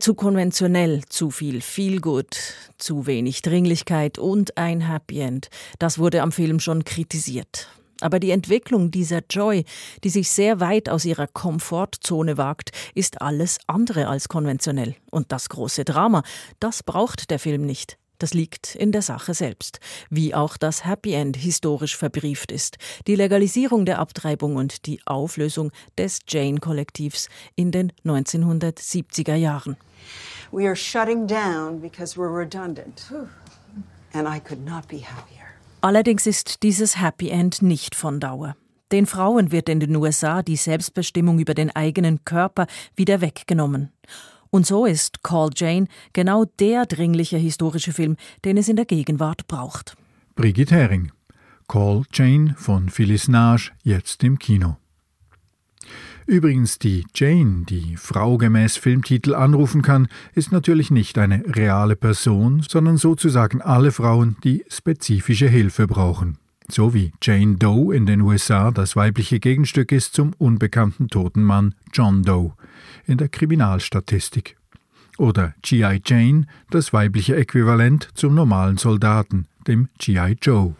Zu 0.00 0.14
konventionell, 0.14 1.04
zu 1.08 1.30
viel 1.30 1.60
Feelgood, 1.60 2.36
zu 2.78 3.06
wenig 3.06 3.42
Dringlichkeit 3.42 4.18
und 4.18 4.58
ein 4.58 4.80
Happy 4.80 5.20
End. 5.20 5.50
Das 5.78 5.98
wurde 6.00 6.22
am 6.22 6.32
Film 6.32 6.58
schon 6.58 6.84
kritisiert. 6.84 7.68
Aber 8.00 8.18
die 8.18 8.32
Entwicklung 8.32 8.90
dieser 8.90 9.22
Joy, 9.30 9.64
die 10.02 10.10
sich 10.10 10.30
sehr 10.30 10.58
weit 10.58 10.88
aus 10.88 11.04
ihrer 11.04 11.28
Komfortzone 11.28 12.36
wagt, 12.36 12.72
ist 12.94 13.22
alles 13.22 13.58
andere 13.68 14.08
als 14.08 14.28
konventionell. 14.28 14.96
Und 15.12 15.30
das 15.30 15.48
große 15.48 15.84
Drama, 15.84 16.24
das 16.58 16.82
braucht 16.82 17.30
der 17.30 17.38
Film 17.38 17.64
nicht. 17.64 17.96
Das 18.18 18.34
liegt 18.34 18.74
in 18.74 18.92
der 18.92 19.02
Sache 19.02 19.34
selbst, 19.34 19.80
wie 20.10 20.34
auch 20.34 20.56
das 20.56 20.84
Happy 20.84 21.14
End 21.14 21.36
historisch 21.36 21.96
verbrieft 21.96 22.52
ist, 22.52 22.76
die 23.06 23.16
Legalisierung 23.16 23.84
der 23.84 23.98
Abtreibung 23.98 24.56
und 24.56 24.86
die 24.86 25.00
Auflösung 25.06 25.72
des 25.98 26.20
Jane-Kollektivs 26.28 27.28
in 27.56 27.70
den 27.70 27.92
1970er 28.04 29.34
Jahren. 29.34 29.76
We 30.52 30.66
are 30.66 30.76
shutting 30.76 31.26
down 31.26 31.80
because 31.80 32.16
we're 32.16 32.32
redundant. 32.32 33.12
And 34.12 34.28
I 34.28 34.38
could 34.38 34.64
not 34.64 34.86
be 34.88 34.98
happier. 34.98 35.44
Allerdings 35.80 36.26
ist 36.26 36.62
dieses 36.62 37.00
Happy 37.00 37.28
End 37.28 37.60
nicht 37.60 37.94
von 37.94 38.20
Dauer. 38.20 38.56
Den 38.92 39.06
Frauen 39.06 39.50
wird 39.50 39.68
in 39.68 39.80
den 39.80 39.96
USA 39.96 40.42
die 40.42 40.56
Selbstbestimmung 40.56 41.38
über 41.38 41.52
den 41.52 41.74
eigenen 41.74 42.24
Körper 42.24 42.66
wieder 42.94 43.20
weggenommen. 43.20 43.92
Und 44.54 44.66
so 44.66 44.86
ist 44.86 45.24
Call 45.24 45.50
Jane 45.52 45.88
genau 46.12 46.44
der 46.44 46.86
dringliche 46.86 47.36
historische 47.36 47.92
Film, 47.92 48.16
den 48.44 48.56
es 48.56 48.68
in 48.68 48.76
der 48.76 48.84
Gegenwart 48.84 49.48
braucht. 49.48 49.96
Brigitte 50.36 50.76
Hering. 50.76 51.10
Call 51.66 52.04
Jane 52.12 52.54
von 52.56 52.88
Phyllis 52.88 53.26
Nage, 53.26 53.72
jetzt 53.82 54.22
im 54.22 54.38
Kino. 54.38 54.76
Übrigens, 56.26 56.78
die 56.78 57.04
Jane, 57.16 57.64
die 57.68 57.96
Frau 57.96 58.38
gemäß 58.38 58.76
Filmtitel 58.76 59.34
anrufen 59.34 59.82
kann, 59.82 60.06
ist 60.34 60.52
natürlich 60.52 60.92
nicht 60.92 61.18
eine 61.18 61.42
reale 61.48 61.96
Person, 61.96 62.62
sondern 62.62 62.96
sozusagen 62.96 63.60
alle 63.60 63.90
Frauen, 63.90 64.36
die 64.44 64.64
spezifische 64.68 65.48
Hilfe 65.48 65.88
brauchen. 65.88 66.38
So 66.68 66.94
wie 66.94 67.12
Jane 67.22 67.56
Doe 67.56 67.94
in 67.94 68.06
den 68.06 68.22
USA 68.22 68.70
das 68.70 68.96
weibliche 68.96 69.38
Gegenstück 69.38 69.92
ist 69.92 70.14
zum 70.14 70.32
unbekannten 70.38 71.08
toten 71.08 71.42
Mann 71.42 71.74
John 71.92 72.22
Doe 72.22 72.54
in 73.06 73.18
der 73.18 73.28
Kriminalstatistik. 73.28 74.56
Oder 75.18 75.54
G.I. 75.62 76.00
Jane, 76.04 76.46
das 76.70 76.92
weibliche 76.92 77.36
Äquivalent 77.36 78.08
zum 78.14 78.34
normalen 78.34 78.78
Soldaten, 78.78 79.46
dem 79.66 79.88
G.I. 79.98 80.36
Joe. 80.40 80.74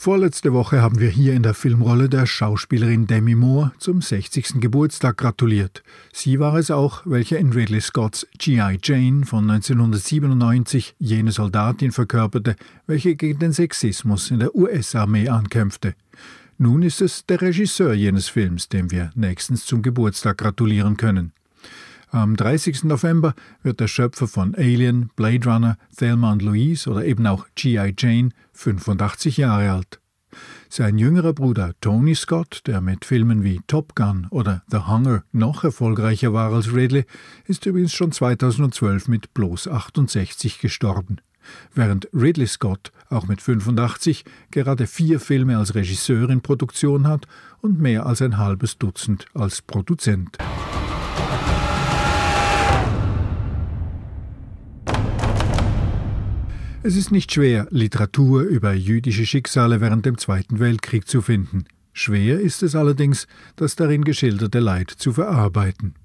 Vorletzte 0.00 0.52
Woche 0.52 0.80
haben 0.80 1.00
wir 1.00 1.10
hier 1.10 1.34
in 1.34 1.42
der 1.42 1.54
Filmrolle 1.54 2.08
der 2.08 2.24
Schauspielerin 2.24 3.08
Demi 3.08 3.34
Moore 3.34 3.72
zum 3.78 4.00
60. 4.00 4.60
Geburtstag 4.60 5.16
gratuliert. 5.16 5.82
Sie 6.12 6.38
war 6.38 6.54
es 6.54 6.70
auch, 6.70 7.02
welche 7.04 7.36
in 7.36 7.52
Ridley 7.52 7.80
Scotts 7.80 8.24
G.I. 8.38 8.78
Jane 8.80 9.26
von 9.26 9.50
1997 9.50 10.94
jene 11.00 11.32
Soldatin 11.32 11.90
verkörperte, 11.90 12.54
welche 12.86 13.16
gegen 13.16 13.40
den 13.40 13.52
Sexismus 13.52 14.30
in 14.30 14.38
der 14.38 14.54
US-Armee 14.54 15.28
ankämpfte. 15.28 15.96
Nun 16.58 16.84
ist 16.84 17.02
es 17.02 17.26
der 17.26 17.42
Regisseur 17.42 17.92
jenes 17.92 18.28
Films, 18.28 18.68
dem 18.68 18.92
wir 18.92 19.10
nächstens 19.16 19.66
zum 19.66 19.82
Geburtstag 19.82 20.38
gratulieren 20.38 20.96
können. 20.96 21.32
Am 22.10 22.36
30. 22.36 22.84
November 22.84 23.34
wird 23.62 23.80
der 23.80 23.88
Schöpfer 23.88 24.28
von 24.28 24.54
Alien, 24.54 25.10
Blade 25.14 25.48
Runner, 25.48 25.76
Thelma 25.96 26.32
und 26.32 26.42
Louise 26.42 26.88
oder 26.88 27.04
eben 27.04 27.26
auch 27.26 27.46
G.I. 27.54 27.94
Jane 27.98 28.30
85 28.52 29.36
Jahre 29.36 29.72
alt. 29.72 30.00
Sein 30.68 30.98
jüngerer 30.98 31.32
Bruder 31.32 31.72
Tony 31.80 32.14
Scott, 32.14 32.62
der 32.66 32.80
mit 32.80 33.04
Filmen 33.04 33.44
wie 33.44 33.60
Top 33.66 33.94
Gun 33.94 34.26
oder 34.30 34.62
The 34.70 34.86
Hunger 34.86 35.24
noch 35.32 35.64
erfolgreicher 35.64 36.32
war 36.32 36.52
als 36.52 36.72
Ridley, 36.72 37.04
ist 37.46 37.66
übrigens 37.66 37.94
schon 37.94 38.12
2012 38.12 39.08
mit 39.08 39.34
bloß 39.34 39.68
68 39.68 40.60
gestorben 40.60 41.20
während 41.74 42.08
Ridley 42.12 42.46
Scott 42.46 42.92
auch 43.10 43.26
mit 43.26 43.40
85 43.40 44.24
gerade 44.50 44.86
vier 44.86 45.20
Filme 45.20 45.56
als 45.56 45.74
Regisseur 45.74 46.28
in 46.30 46.40
Produktion 46.40 47.06
hat 47.06 47.26
und 47.60 47.80
mehr 47.80 48.06
als 48.06 48.22
ein 48.22 48.38
halbes 48.38 48.78
Dutzend 48.78 49.26
als 49.34 49.62
Produzent. 49.62 50.38
Es 56.88 56.96
ist 56.96 57.12
nicht 57.12 57.30
schwer, 57.30 57.66
Literatur 57.68 58.44
über 58.44 58.72
jüdische 58.72 59.26
Schicksale 59.26 59.82
während 59.82 60.06
dem 60.06 60.16
Zweiten 60.16 60.58
Weltkrieg 60.58 61.06
zu 61.06 61.20
finden. 61.20 61.64
Schwer 61.92 62.40
ist 62.40 62.62
es 62.62 62.74
allerdings, 62.74 63.26
das 63.56 63.76
darin 63.76 64.04
geschilderte 64.04 64.58
Leid 64.58 64.88
zu 64.88 65.12
verarbeiten. 65.12 65.96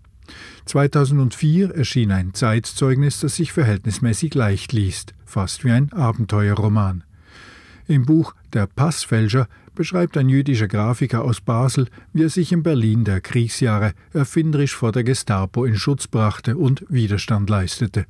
2004 0.65 1.73
erschien 1.73 2.11
ein 2.11 2.33
Zeitzeugnis, 2.33 3.21
das 3.21 3.37
sich 3.37 3.53
verhältnismäßig 3.53 4.35
leicht 4.35 4.73
liest, 4.73 5.13
fast 5.23 5.63
wie 5.63 5.71
ein 5.71 5.93
Abenteuerroman. 5.93 7.05
Im 7.87 8.05
Buch 8.05 8.35
Der 8.51 8.67
Passfälscher 8.67 9.47
beschreibt 9.75 10.17
ein 10.17 10.27
jüdischer 10.27 10.67
Grafiker 10.67 11.23
aus 11.23 11.39
Basel, 11.39 11.87
wie 12.11 12.23
er 12.23 12.29
sich 12.29 12.51
in 12.51 12.61
Berlin 12.61 13.05
der 13.05 13.21
Kriegsjahre 13.21 13.93
erfinderisch 14.11 14.75
vor 14.75 14.91
der 14.91 15.05
Gestapo 15.05 15.63
in 15.63 15.77
Schutz 15.77 16.07
brachte 16.07 16.57
und 16.57 16.85
Widerstand 16.89 17.49
leistete. 17.49 18.05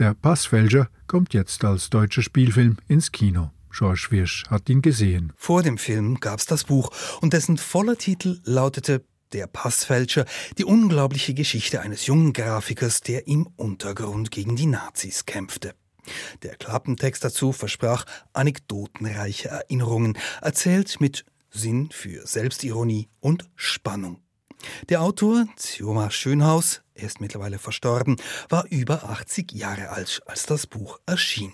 Der 0.00 0.14
Passfälscher 0.14 0.88
kommt 1.06 1.34
jetzt 1.34 1.62
als 1.62 1.90
deutscher 1.90 2.22
Spielfilm 2.22 2.78
ins 2.88 3.12
Kino. 3.12 3.50
George 3.70 4.06
Wirsch 4.08 4.46
hat 4.48 4.70
ihn 4.70 4.80
gesehen. 4.80 5.34
Vor 5.36 5.62
dem 5.62 5.76
Film 5.76 6.20
gab 6.20 6.38
es 6.38 6.46
das 6.46 6.64
Buch 6.64 6.90
und 7.20 7.34
dessen 7.34 7.58
voller 7.58 7.98
Titel 7.98 8.40
lautete 8.44 9.04
der 9.34 9.46
Passfälscher, 9.46 10.24
die 10.56 10.64
unglaubliche 10.64 11.34
Geschichte 11.34 11.82
eines 11.82 12.06
jungen 12.06 12.32
Grafikers, 12.32 13.02
der 13.02 13.26
im 13.26 13.46
Untergrund 13.56 14.30
gegen 14.30 14.56
die 14.56 14.64
Nazis 14.64 15.26
kämpfte. 15.26 15.74
Der 16.44 16.56
Klappentext 16.56 17.22
dazu 17.22 17.52
versprach 17.52 18.06
anekdotenreiche 18.32 19.50
Erinnerungen, 19.50 20.16
erzählt 20.40 20.98
mit 21.02 21.26
Sinn 21.50 21.90
für 21.92 22.26
Selbstironie 22.26 23.10
und 23.20 23.50
Spannung. 23.54 24.22
Der 24.88 25.02
Autor, 25.02 25.46
Zioma 25.56 26.10
Schönhaus, 26.10 26.80
er 27.00 27.06
ist 27.06 27.20
mittlerweile 27.20 27.58
verstorben, 27.58 28.16
war 28.48 28.66
über 28.68 29.04
80 29.04 29.52
Jahre 29.52 29.90
alt, 29.90 30.22
als 30.26 30.46
das 30.46 30.66
Buch 30.66 31.00
erschien. 31.06 31.52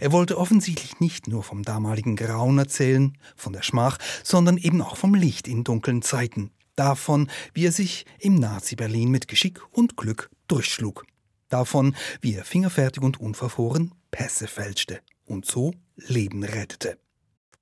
Er 0.00 0.12
wollte 0.12 0.38
offensichtlich 0.38 1.00
nicht 1.00 1.26
nur 1.26 1.42
vom 1.42 1.62
damaligen 1.62 2.16
Grauen 2.16 2.58
erzählen, 2.58 3.16
von 3.36 3.52
der 3.52 3.62
Schmach, 3.62 3.98
sondern 4.22 4.56
eben 4.56 4.80
auch 4.82 4.96
vom 4.96 5.14
Licht 5.14 5.48
in 5.48 5.64
dunklen 5.64 6.02
Zeiten, 6.02 6.50
davon, 6.76 7.28
wie 7.52 7.66
er 7.66 7.72
sich 7.72 8.06
im 8.18 8.36
Nazi-Berlin 8.36 9.10
mit 9.10 9.28
Geschick 9.28 9.60
und 9.70 9.96
Glück 9.96 10.30
durchschlug, 10.48 11.04
davon, 11.48 11.96
wie 12.20 12.34
er 12.34 12.44
fingerfertig 12.44 13.02
und 13.02 13.20
unverfroren 13.20 13.94
Pässe 14.10 14.46
fälschte 14.46 15.00
und 15.24 15.46
so 15.46 15.72
Leben 15.96 16.44
rettete. 16.44 16.98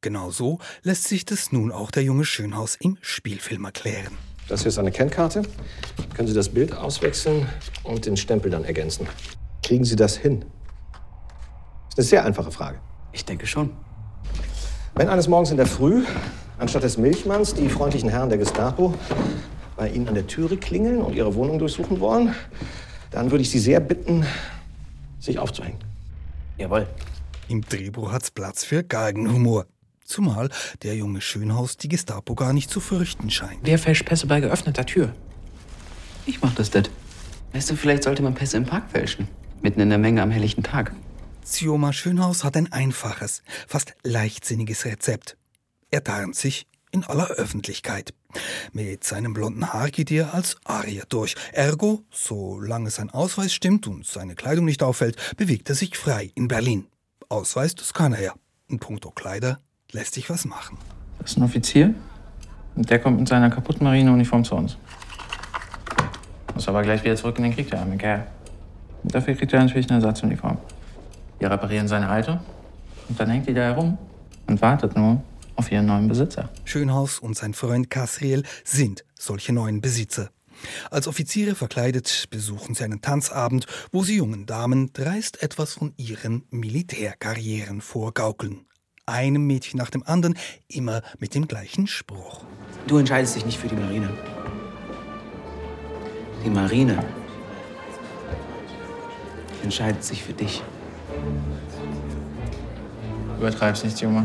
Genau 0.00 0.30
so 0.30 0.58
lässt 0.82 1.04
sich 1.04 1.24
das 1.24 1.52
nun 1.52 1.72
auch 1.72 1.90
der 1.90 2.02
junge 2.04 2.24
Schönhaus 2.24 2.76
im 2.76 2.96
Spielfilm 3.02 3.64
erklären. 3.64 4.16
Das 4.50 4.62
hier 4.62 4.70
ist 4.70 4.78
eine 4.78 4.90
Kennkarte. 4.90 5.42
Können 6.12 6.26
Sie 6.26 6.34
das 6.34 6.48
Bild 6.48 6.76
auswechseln 6.76 7.46
und 7.84 8.04
den 8.04 8.16
Stempel 8.16 8.50
dann 8.50 8.64
ergänzen. 8.64 9.06
Kriegen 9.62 9.84
Sie 9.84 9.94
das 9.94 10.16
hin? 10.16 10.40
Das 10.40 11.90
ist 11.90 11.98
eine 11.98 12.04
sehr 12.04 12.24
einfache 12.24 12.50
Frage. 12.50 12.80
Ich 13.12 13.24
denke 13.24 13.46
schon. 13.46 13.70
Wenn 14.96 15.08
eines 15.08 15.28
Morgens 15.28 15.52
in 15.52 15.56
der 15.56 15.66
Früh 15.66 16.04
anstatt 16.58 16.82
des 16.82 16.98
Milchmanns 16.98 17.54
die 17.54 17.68
freundlichen 17.68 18.08
Herren 18.08 18.28
der 18.28 18.38
Gestapo 18.38 18.92
bei 19.76 19.88
Ihnen 19.88 20.08
an 20.08 20.14
der 20.14 20.26
Türe 20.26 20.56
klingeln 20.56 21.00
und 21.00 21.14
Ihre 21.14 21.36
Wohnung 21.36 21.60
durchsuchen 21.60 22.00
wollen, 22.00 22.34
dann 23.12 23.30
würde 23.30 23.42
ich 23.42 23.50
Sie 23.50 23.60
sehr 23.60 23.78
bitten, 23.78 24.26
sich 25.20 25.38
aufzuhängen. 25.38 25.78
Jawohl. 26.58 26.88
Im 27.46 27.60
Drehbuch 27.60 28.10
hat's 28.10 28.32
Platz 28.32 28.64
für 28.64 28.82
Galgenhumor. 28.82 29.66
Zumal 30.10 30.48
der 30.82 30.96
junge 30.96 31.20
Schönhaus 31.20 31.76
die 31.76 31.86
Gestapo 31.86 32.34
gar 32.34 32.52
nicht 32.52 32.68
zu 32.68 32.80
fürchten 32.80 33.30
scheint. 33.30 33.60
Wer 33.62 33.78
fälscht 33.78 34.04
Pässe 34.04 34.26
bei 34.26 34.40
geöffneter 34.40 34.84
Tür? 34.84 35.14
Ich 36.26 36.42
mach 36.42 36.52
das 36.52 36.70
det. 36.70 36.90
Weißt 37.52 37.70
du, 37.70 37.76
vielleicht 37.76 38.02
sollte 38.02 38.20
man 38.20 38.34
Pässe 38.34 38.56
im 38.56 38.66
Park 38.66 38.90
fälschen. 38.90 39.28
Mitten 39.62 39.78
in 39.78 39.88
der 39.88 39.98
Menge 39.98 40.20
am 40.20 40.32
helllichten 40.32 40.64
Tag. 40.64 40.92
Zioma 41.44 41.92
Schönhaus 41.92 42.42
hat 42.42 42.56
ein 42.56 42.72
einfaches, 42.72 43.44
fast 43.68 43.94
leichtsinniges 44.02 44.84
Rezept. 44.84 45.36
Er 45.92 46.02
tarnt 46.02 46.34
sich 46.34 46.66
in 46.90 47.04
aller 47.04 47.28
Öffentlichkeit. 47.28 48.12
Mit 48.72 49.04
seinem 49.04 49.32
blonden 49.32 49.72
Haar 49.72 49.90
geht 49.90 50.10
er 50.10 50.34
als 50.34 50.56
Arier 50.64 51.04
durch. 51.08 51.36
Ergo, 51.52 52.02
solange 52.10 52.90
sein 52.90 53.10
Ausweis 53.10 53.54
stimmt 53.54 53.86
und 53.86 54.04
seine 54.04 54.34
Kleidung 54.34 54.64
nicht 54.64 54.82
auffällt, 54.82 55.36
bewegt 55.36 55.68
er 55.68 55.76
sich 55.76 55.96
frei 55.96 56.32
in 56.34 56.48
Berlin. 56.48 56.88
Ausweis, 57.28 57.76
das 57.76 57.94
kann 57.94 58.12
er 58.12 58.22
ja. 58.22 58.34
In 58.66 58.80
puncto 58.80 59.12
Kleider 59.12 59.60
lässt 59.92 60.14
sich 60.14 60.30
was 60.30 60.44
machen. 60.44 60.78
Das 61.18 61.32
ist 61.32 61.36
ein 61.36 61.42
Offizier 61.42 61.94
und 62.76 62.88
der 62.90 62.98
kommt 62.98 63.18
mit 63.18 63.28
seiner 63.28 63.50
kaputten 63.50 63.84
Marineuniform 63.84 64.44
zu 64.44 64.54
uns. 64.54 64.76
Muss 66.54 66.68
aber 66.68 66.82
gleich 66.82 67.02
wieder 67.04 67.16
zurück 67.16 67.38
in 67.38 67.44
den 67.44 67.54
Krieg, 67.54 67.70
der 67.70 67.80
arme 67.80 67.96
Kerl. 67.96 68.26
Und 69.02 69.14
dafür 69.14 69.34
kriegt 69.34 69.52
er 69.52 69.60
natürlich 69.60 69.88
eine 69.88 69.98
Ersatzuniform. 69.98 70.58
Wir 71.38 71.50
reparieren 71.50 71.88
seine 71.88 72.08
alte 72.08 72.40
und 73.08 73.18
dann 73.18 73.30
hängt 73.30 73.48
die 73.48 73.54
da 73.54 73.62
herum 73.62 73.96
und 74.46 74.60
wartet 74.60 74.96
nur 74.96 75.22
auf 75.56 75.70
ihren 75.72 75.86
neuen 75.86 76.08
Besitzer. 76.08 76.50
Schönhaus 76.64 77.18
und 77.18 77.36
sein 77.36 77.54
Freund 77.54 77.90
Casriel 77.90 78.44
sind 78.64 79.04
solche 79.18 79.52
neuen 79.52 79.80
Besitzer. 79.80 80.30
Als 80.90 81.08
Offiziere 81.08 81.54
verkleidet 81.54 82.26
besuchen 82.30 82.74
sie 82.74 82.84
einen 82.84 83.00
Tanzabend, 83.00 83.66
wo 83.92 84.02
sie 84.02 84.16
jungen 84.16 84.46
Damen 84.46 84.92
dreist 84.92 85.42
etwas 85.42 85.74
von 85.74 85.94
ihren 85.96 86.44
Militärkarrieren 86.50 87.80
vorgaukeln. 87.80 88.66
Einem 89.10 89.44
Mädchen 89.44 89.76
nach 89.76 89.90
dem 89.90 90.04
anderen, 90.06 90.38
immer 90.68 91.02
mit 91.18 91.34
dem 91.34 91.48
gleichen 91.48 91.88
Spruch. 91.88 92.44
Du 92.86 92.96
entscheidest 92.96 93.34
dich 93.34 93.44
nicht 93.44 93.58
für 93.58 93.66
die 93.66 93.74
Marine. 93.74 94.08
Die 96.44 96.50
Marine 96.50 97.04
entscheidet 99.64 100.04
sich 100.04 100.22
für 100.22 100.32
dich. 100.32 100.62
Übertreib's 103.36 103.82
nicht, 103.82 104.00
Junge. 104.00 104.24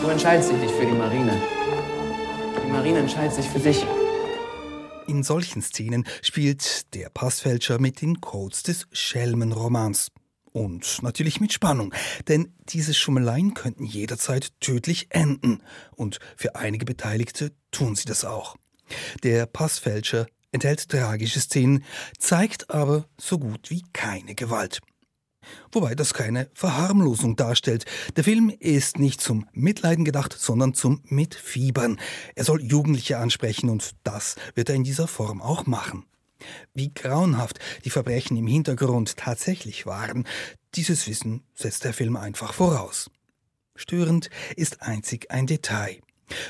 Du 0.00 0.08
entscheidest 0.08 0.52
dich 0.52 0.58
nicht 0.58 0.74
für 0.74 0.86
die 0.86 0.92
Marine. 0.92 1.32
Die 2.64 2.70
Marine 2.70 3.00
entscheidet 3.00 3.34
sich 3.34 3.46
für 3.46 3.58
dich. 3.58 3.84
In 5.08 5.24
solchen 5.24 5.62
Szenen 5.62 6.06
spielt 6.22 6.94
der 6.94 7.10
Passfälscher 7.10 7.80
mit 7.80 8.00
den 8.02 8.20
Codes 8.20 8.62
des 8.62 8.86
Schelmenromans. 8.92 10.12
Und 10.54 11.02
natürlich 11.02 11.40
mit 11.40 11.52
Spannung, 11.52 11.92
denn 12.28 12.54
diese 12.68 12.94
Schummeleien 12.94 13.54
könnten 13.54 13.84
jederzeit 13.84 14.52
tödlich 14.60 15.08
enden. 15.10 15.64
Und 15.96 16.20
für 16.36 16.54
einige 16.54 16.84
Beteiligte 16.84 17.50
tun 17.72 17.96
sie 17.96 18.04
das 18.04 18.24
auch. 18.24 18.54
Der 19.24 19.46
Passfälscher 19.46 20.28
enthält 20.52 20.88
tragische 20.88 21.40
Szenen, 21.40 21.82
zeigt 22.18 22.70
aber 22.70 23.08
so 23.18 23.40
gut 23.40 23.68
wie 23.70 23.82
keine 23.92 24.36
Gewalt. 24.36 24.80
Wobei 25.72 25.96
das 25.96 26.14
keine 26.14 26.48
Verharmlosung 26.54 27.34
darstellt. 27.34 27.84
Der 28.14 28.22
Film 28.22 28.48
ist 28.60 29.00
nicht 29.00 29.20
zum 29.20 29.48
Mitleiden 29.52 30.04
gedacht, 30.04 30.32
sondern 30.38 30.72
zum 30.72 31.02
Mitfiebern. 31.06 31.98
Er 32.36 32.44
soll 32.44 32.62
Jugendliche 32.62 33.18
ansprechen 33.18 33.70
und 33.70 33.96
das 34.04 34.36
wird 34.54 34.68
er 34.68 34.76
in 34.76 34.84
dieser 34.84 35.08
Form 35.08 35.42
auch 35.42 35.66
machen. 35.66 36.06
Wie 36.74 36.92
grauenhaft 36.92 37.58
die 37.84 37.90
Verbrechen 37.90 38.36
im 38.36 38.46
Hintergrund 38.46 39.16
tatsächlich 39.16 39.86
waren, 39.86 40.26
dieses 40.74 41.06
Wissen 41.06 41.42
setzt 41.54 41.84
der 41.84 41.92
Film 41.92 42.16
einfach 42.16 42.52
voraus. 42.52 43.10
Störend 43.76 44.30
ist 44.56 44.82
einzig 44.82 45.30
ein 45.30 45.46
Detail. 45.46 46.00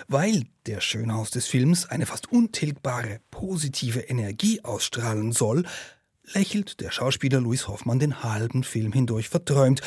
Weil 0.08 0.44
der 0.66 0.80
Schönhaus 0.80 1.30
des 1.30 1.46
Films 1.46 1.86
eine 1.86 2.06
fast 2.06 2.30
untilgbare 2.30 3.20
positive 3.30 4.00
Energie 4.00 4.62
ausstrahlen 4.62 5.32
soll, 5.32 5.64
lächelt 6.32 6.80
der 6.80 6.90
Schauspieler 6.90 7.40
Louis 7.40 7.68
Hoffmann 7.68 7.98
den 7.98 8.22
halben 8.22 8.64
Film 8.64 8.92
hindurch 8.92 9.28
verträumt, 9.28 9.82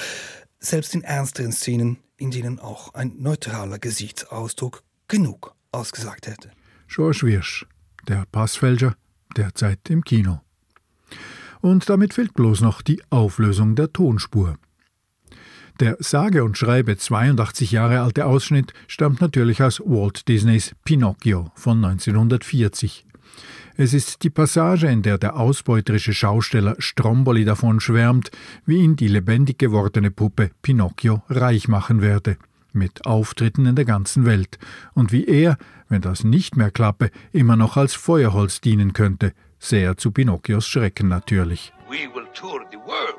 selbst 0.60 0.94
in 0.94 1.04
ernsteren 1.04 1.52
Szenen, 1.52 1.98
in 2.18 2.32
denen 2.32 2.60
auch 2.60 2.94
ein 2.94 3.16
neutraler 3.18 3.80
Gesichtsausdruck 3.80 4.84
genug 5.08 5.56
ausgesagt 5.72 6.28
hätte. 6.28 6.52
George 6.88 7.22
Wirsch, 7.24 7.66
der 8.08 8.26
Passfälscher, 8.32 8.96
derzeit 9.36 9.90
im 9.90 10.04
Kino. 10.04 10.42
Und 11.62 11.90
damit 11.90 12.14
fehlt 12.14 12.34
bloß 12.34 12.62
noch 12.62 12.82
die 12.82 13.02
Auflösung 13.10 13.76
der 13.76 13.92
Tonspur. 13.92 14.58
Der 15.80 15.98
sage 16.00 16.44
und 16.44 16.58
schreibe 16.58 16.98
82 16.98 17.72
Jahre 17.72 18.02
alte 18.02 18.26
Ausschnitt 18.26 18.74
stammt 18.88 19.22
natürlich 19.22 19.62
aus 19.62 19.80
Walt 19.80 20.28
Disneys 20.28 20.76
Pinocchio 20.84 21.52
von 21.56 21.84
1940. 21.84 23.06
Es 23.76 23.94
ist 23.94 24.24
die 24.24 24.32
Passage, 24.32 24.88
in 24.88 25.04
der 25.04 25.20
der 25.20 25.36
ausbeuterische 25.36 26.14
Schausteller 26.14 26.76
Stromboli 26.80 27.46
davon 27.46 27.80
schwärmt, 27.80 28.32
wie 28.66 28.78
ihn 28.78 28.96
die 28.96 29.08
lebendig 29.08 29.60
gewordene 29.60 30.10
Puppe 30.10 30.50
Pinocchio 30.64 31.22
reich 31.30 31.68
machen 31.68 32.02
werde, 32.02 32.38
mit 32.74 33.06
Auftritten 33.06 33.66
in 33.66 33.76
der 33.76 33.86
ganzen 33.86 34.26
Welt, 34.26 34.60
und 34.94 35.12
wie 35.12 35.26
er, 35.26 35.58
wenn 35.90 36.02
das 36.02 36.24
nicht 36.24 36.56
mehr 36.56 36.72
klappe, 36.72 37.12
immer 37.32 37.56
noch 37.56 37.78
als 37.78 37.96
Feuerholz 37.96 38.62
dienen 38.62 38.94
könnte, 38.94 39.34
sehr 39.60 39.98
zu 39.98 40.12
Pinocchios 40.12 40.68
Schrecken 40.68 41.08
natürlich. 41.08 41.74
We 41.90 42.08
will 42.14 42.28
tour 42.34 42.66
the 42.72 42.78
world. 42.78 43.18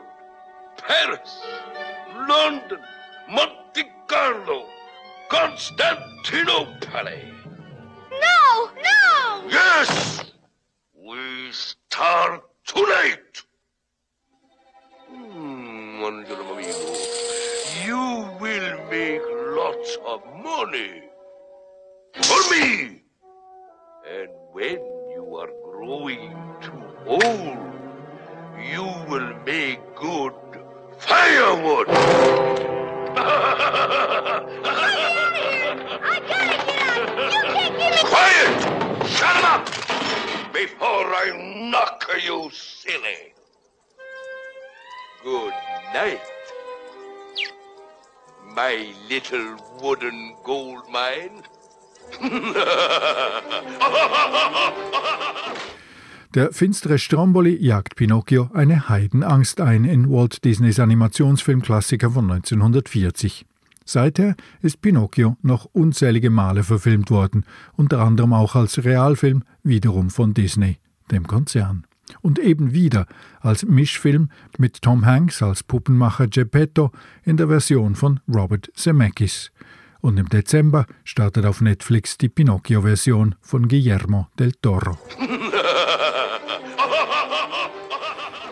Paris, 0.77 1.41
London, 2.29 2.79
Monte 3.29 3.85
Carlo, 4.07 4.65
Constantinople. 5.29 7.35
No, 8.11 8.71
no! 8.75 8.98
My 48.59 48.93
little 49.09 49.57
wooden 49.81 50.35
gold 50.43 50.83
mine. 50.91 51.43
Der 56.35 56.53
finstere 56.53 56.99
Stromboli 56.99 57.57
jagt 57.57 57.95
Pinocchio 57.95 58.51
eine 58.53 58.89
Heidenangst 58.89 59.61
ein 59.61 59.85
in 59.85 60.11
Walt 60.11 60.45
Disneys 60.45 60.81
Animationsfilmklassiker 60.81 62.11
von 62.11 62.29
1940. 62.31 63.47
Seither 63.85 64.35
ist 64.61 64.83
Pinocchio 64.83 65.37
noch 65.43 65.67
unzählige 65.73 66.31
Male 66.31 66.65
verfilmt 66.65 67.11
worden, 67.11 67.45
unter 67.77 68.01
anderem 68.01 68.33
auch 68.33 68.57
als 68.57 68.85
Realfilm, 68.85 69.45
wiederum 69.63 70.11
von 70.11 70.35
Disney, 70.35 70.79
dem 71.13 71.29
Konzern. 71.29 71.88
Und 72.21 72.39
eben 72.39 72.73
wieder 72.73 73.07
als 73.41 73.65
Mischfilm 73.65 74.31
mit 74.59 74.83
Tom 74.83 75.07
Hanks 75.07 75.43
als 75.43 75.63
Puppenmacher 75.63 76.29
Geppetto 76.29 76.91
in 77.25 77.37
der 77.37 77.49
Version 77.49 77.95
von 77.95 78.21
Robert 78.29 78.71
Zemeckis. 78.75 79.51
Und 80.01 80.19
im 80.19 80.29
Dezember 80.29 80.87
startet 81.05 81.45
auf 81.45 81.61
Netflix 81.61 82.19
die 82.19 82.29
Pinocchio-Version 82.29 83.35
von 83.41 83.69
Guillermo 83.69 84.29
del 84.39 84.53
Toro. 84.53 84.99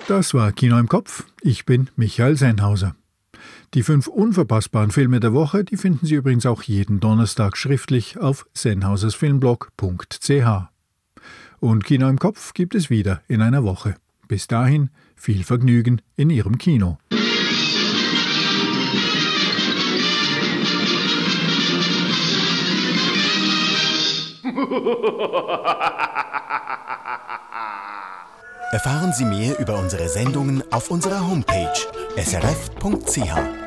Das 0.08 0.34
war 0.34 0.52
Kino 0.52 0.78
im 0.78 0.88
Kopf. 0.88 1.24
Ich 1.40 1.66
bin 1.66 1.90
Michael 1.96 2.36
Sennhauser. 2.36 2.94
Die 3.74 3.82
fünf 3.82 4.06
unverpassbaren 4.06 4.92
Filme 4.92 5.18
der 5.18 5.32
Woche, 5.32 5.64
die 5.64 5.76
finden 5.76 6.06
Sie 6.06 6.14
übrigens 6.14 6.46
auch 6.46 6.62
jeden 6.62 7.00
Donnerstag 7.00 7.56
schriftlich 7.56 8.16
auf 8.18 8.46
sennhausersfilmblog.ch. 8.54 10.75
Und 11.60 11.84
Kino 11.84 12.08
im 12.08 12.18
Kopf 12.18 12.54
gibt 12.54 12.74
es 12.74 12.90
wieder 12.90 13.22
in 13.28 13.42
einer 13.42 13.64
Woche. 13.64 13.94
Bis 14.28 14.46
dahin 14.46 14.90
viel 15.14 15.44
Vergnügen 15.44 16.02
in 16.16 16.30
Ihrem 16.30 16.58
Kino. 16.58 16.98
Erfahren 28.72 29.12
Sie 29.12 29.24
mehr 29.24 29.58
über 29.58 29.78
unsere 29.78 30.08
Sendungen 30.08 30.62
auf 30.72 30.90
unserer 30.90 31.26
Homepage 31.26 31.72
srf.ch. 32.16 33.65